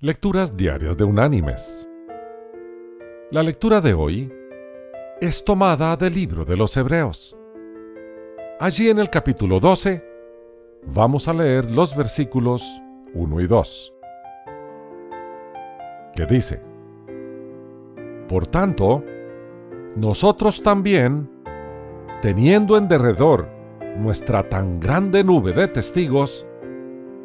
Lecturas 0.00 0.56
Diarias 0.56 0.96
de 0.96 1.02
Unánimes. 1.02 1.90
La 3.32 3.42
lectura 3.42 3.80
de 3.80 3.94
hoy 3.94 4.32
es 5.20 5.44
tomada 5.44 5.96
del 5.96 6.14
libro 6.14 6.44
de 6.44 6.56
los 6.56 6.76
Hebreos. 6.76 7.36
Allí 8.60 8.90
en 8.90 9.00
el 9.00 9.10
capítulo 9.10 9.58
12 9.58 10.04
vamos 10.86 11.26
a 11.26 11.32
leer 11.32 11.72
los 11.72 11.96
versículos 11.96 12.64
1 13.12 13.40
y 13.40 13.48
2, 13.48 13.94
que 16.14 16.26
dice, 16.26 16.62
Por 18.28 18.46
tanto, 18.46 19.02
nosotros 19.96 20.62
también, 20.62 21.28
teniendo 22.22 22.78
en 22.78 22.86
derredor 22.86 23.48
nuestra 23.96 24.48
tan 24.48 24.78
grande 24.78 25.24
nube 25.24 25.52
de 25.52 25.66
testigos, 25.66 26.46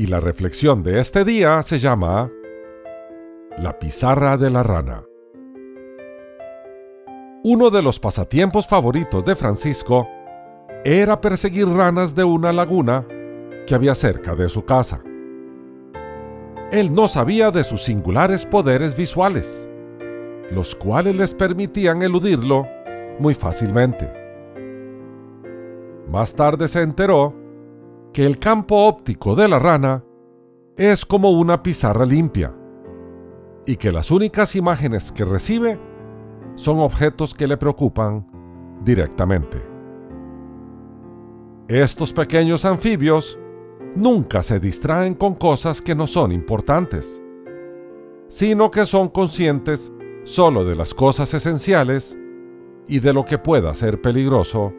Y 0.00 0.06
la 0.06 0.18
reflexión 0.18 0.82
de 0.82 0.98
este 0.98 1.26
día 1.26 1.60
se 1.60 1.78
llama 1.78 2.32
La 3.58 3.78
pizarra 3.78 4.38
de 4.38 4.48
la 4.48 4.62
rana. 4.62 5.04
Uno 7.44 7.68
de 7.68 7.82
los 7.82 8.00
pasatiempos 8.00 8.66
favoritos 8.66 9.22
de 9.26 9.36
Francisco 9.36 10.08
era 10.86 11.20
perseguir 11.20 11.68
ranas 11.68 12.14
de 12.14 12.24
una 12.24 12.50
laguna 12.50 13.06
que 13.66 13.74
había 13.74 13.94
cerca 13.94 14.34
de 14.34 14.48
su 14.48 14.64
casa. 14.64 15.02
Él 16.72 16.94
no 16.94 17.06
sabía 17.06 17.50
de 17.50 17.62
sus 17.62 17.82
singulares 17.82 18.46
poderes 18.46 18.96
visuales, 18.96 19.68
los 20.50 20.74
cuales 20.74 21.14
les 21.14 21.34
permitían 21.34 22.00
eludirlo 22.00 22.66
muy 23.18 23.34
fácilmente. 23.34 24.10
Más 26.08 26.34
tarde 26.34 26.68
se 26.68 26.80
enteró 26.80 27.39
que 28.12 28.26
el 28.26 28.38
campo 28.38 28.86
óptico 28.86 29.34
de 29.34 29.48
la 29.48 29.58
rana 29.58 30.04
es 30.76 31.04
como 31.04 31.30
una 31.30 31.62
pizarra 31.62 32.04
limpia 32.04 32.54
y 33.66 33.76
que 33.76 33.92
las 33.92 34.10
únicas 34.10 34.56
imágenes 34.56 35.12
que 35.12 35.24
recibe 35.24 35.78
son 36.54 36.80
objetos 36.80 37.34
que 37.34 37.46
le 37.46 37.56
preocupan 37.56 38.26
directamente. 38.82 39.62
Estos 41.68 42.12
pequeños 42.12 42.64
anfibios 42.64 43.38
nunca 43.94 44.42
se 44.42 44.58
distraen 44.58 45.14
con 45.14 45.34
cosas 45.34 45.80
que 45.80 45.94
no 45.94 46.06
son 46.06 46.32
importantes, 46.32 47.22
sino 48.28 48.70
que 48.70 48.86
son 48.86 49.08
conscientes 49.08 49.92
solo 50.24 50.64
de 50.64 50.74
las 50.74 50.94
cosas 50.94 51.32
esenciales 51.34 52.18
y 52.88 52.98
de 52.98 53.12
lo 53.12 53.24
que 53.24 53.38
pueda 53.38 53.74
ser 53.74 54.00
peligroso 54.00 54.72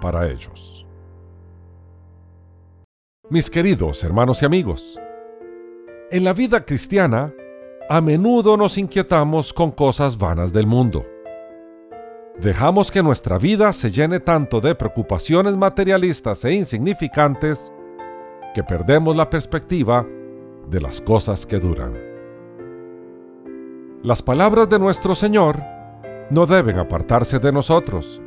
para 0.00 0.28
ellos. 0.28 0.86
Mis 3.32 3.48
queridos 3.48 4.04
hermanos 4.04 4.42
y 4.42 4.44
amigos, 4.44 5.00
en 6.10 6.22
la 6.22 6.34
vida 6.34 6.66
cristiana, 6.66 7.32
a 7.88 8.02
menudo 8.02 8.58
nos 8.58 8.76
inquietamos 8.76 9.54
con 9.54 9.70
cosas 9.70 10.18
vanas 10.18 10.52
del 10.52 10.66
mundo. 10.66 11.02
Dejamos 12.38 12.90
que 12.90 13.02
nuestra 13.02 13.38
vida 13.38 13.72
se 13.72 13.90
llene 13.90 14.20
tanto 14.20 14.60
de 14.60 14.74
preocupaciones 14.74 15.56
materialistas 15.56 16.44
e 16.44 16.52
insignificantes 16.52 17.72
que 18.52 18.62
perdemos 18.62 19.16
la 19.16 19.30
perspectiva 19.30 20.06
de 20.68 20.80
las 20.82 21.00
cosas 21.00 21.46
que 21.46 21.58
duran. 21.58 21.94
Las 24.02 24.20
palabras 24.20 24.68
de 24.68 24.78
nuestro 24.78 25.14
Señor 25.14 25.56
no 26.28 26.44
deben 26.44 26.78
apartarse 26.78 27.38
de 27.38 27.50
nosotros, 27.50 28.20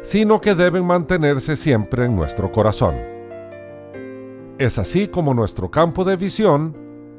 sino 0.00 0.40
que 0.40 0.54
deben 0.54 0.86
mantenerse 0.86 1.56
siempre 1.56 2.06
en 2.06 2.16
nuestro 2.16 2.50
corazón. 2.50 3.13
Es 4.58 4.78
así 4.78 5.08
como 5.08 5.34
nuestro 5.34 5.68
campo 5.68 6.04
de 6.04 6.14
visión 6.14 6.76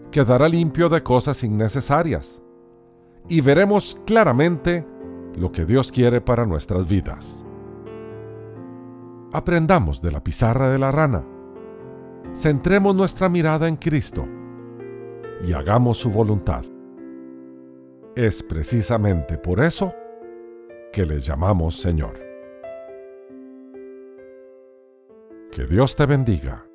quedará 0.10 0.48
limpio 0.48 0.88
de 0.88 1.04
cosas 1.04 1.44
innecesarias 1.44 2.42
y 3.28 3.42
veremos 3.42 4.00
claramente 4.06 4.88
lo 5.36 5.52
que 5.52 5.66
Dios 5.66 5.92
quiere 5.92 6.22
para 6.22 6.46
nuestras 6.46 6.88
vidas. 6.88 7.46
Aprendamos 9.34 10.02
de 10.02 10.12
la 10.12 10.24
pizarra 10.24 10.70
de 10.70 10.78
la 10.78 10.92
rana, 10.92 11.26
centremos 12.34 12.96
nuestra 12.96 13.28
mirada 13.28 13.68
en 13.68 13.76
Cristo 13.76 14.26
y 15.44 15.52
hagamos 15.52 15.98
su 15.98 16.10
voluntad. 16.12 16.64
Es 18.16 18.42
precisamente 18.44 19.38
por 19.38 19.62
eso 19.62 19.94
que 20.94 21.06
le 21.06 21.20
llamamos 21.20 21.76
Señor. 21.76 22.14
Que 25.52 25.66
Dios 25.66 25.98
te 25.98 26.06
bendiga 26.06 26.66